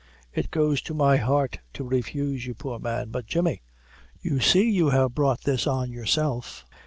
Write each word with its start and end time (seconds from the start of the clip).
It 0.33 0.49
goes 0.49 0.81
to 0.81 0.95
my 0.95 1.17
heart 1.17 1.59
to 1.73 1.83
refuse 1.83 2.47
you, 2.47 2.55
poor 2.55 2.79
man; 2.79 3.09
but 3.11 3.27
Jemmy, 3.27 3.61
you 4.19 4.39
see 4.39 4.67
you 4.67 4.89
have 4.89 5.13
brought 5.13 5.41
this 5.43 5.67
on 5.67 5.91
yourself. 5.91 6.65